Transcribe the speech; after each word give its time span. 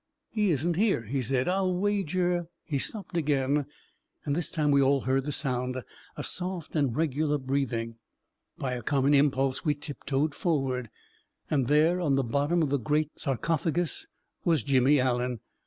"He 0.31 0.49
isn't 0.49 0.77
here," 0.77 1.03
he 1.03 1.21
said." 1.21 1.47
I'll 1.47 1.75
wager..." 1.75 1.99
A 2.17 2.17
KING 2.17 2.25
IN 2.25 2.33
BABYLON 2.33 2.79
319 2.79 2.79
He 2.79 2.79
stopped 2.79 3.17
again, 3.17 3.73
and 4.25 4.35
this 4.35 4.49
time 4.49 4.71
we 4.71 4.81
all 4.81 5.01
heard 5.01 5.25
the 5.25 5.31
sound— 5.31 5.79
a 6.17 6.23
soft 6.23 6.75
and 6.75 6.95
regular 6.95 7.37
breathing. 7.37 7.97
By 8.57 8.73
a 8.73 8.81
common 8.81 9.13
impulse, 9.13 9.63
we 9.63 9.75
tiptoed 9.75 10.33
forward. 10.33 10.89
And 11.51 11.67
there, 11.67 12.01
on 12.01 12.15
the 12.15 12.23
bottom 12.23 12.63
of 12.63 12.69
the 12.71 12.79
great 12.79 13.11
sarcophagus, 13.19 14.07
was 14.43 14.63
Jimmy 14.63 14.99
Allen. 14.99 15.39